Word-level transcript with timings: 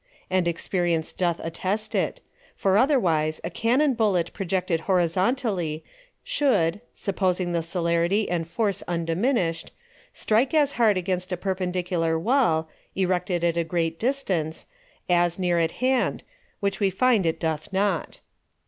And 0.31 0.47
Experience 0.47 1.13
doth 1.13 1.39
attest 1.43 1.93
it: 1.93 2.21
For 2.55 2.75
otherwise, 2.75 3.39
a 3.43 3.51
Cannon 3.51 3.93
Bullet 3.93 4.33
projected 4.33 4.79
Horizontally, 4.89 5.83
should 6.23 6.81
(supposing 6.95 7.51
the 7.51 7.61
Celerity 7.61 8.27
and 8.27 8.47
Force 8.47 8.81
undiminished) 8.87 9.71
strike 10.11 10.55
as 10.55 10.71
hard 10.71 10.97
against 10.97 11.31
a 11.31 11.37
Perpendicular 11.37 12.17
Wall, 12.17 12.67
erected 12.95 13.43
at 13.43 13.57
a 13.57 13.63
great 13.63 13.99
distance, 13.99 14.65
as 15.07 15.37
near 15.37 15.59
at 15.59 15.69
hand; 15.85 16.23
which 16.61 16.79
we 16.79 16.89
find 16.89 17.27
it 17.27 17.39
doth 17.39 17.71
not. 17.71 18.21